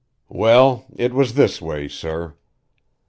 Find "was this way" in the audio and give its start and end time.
1.13-1.87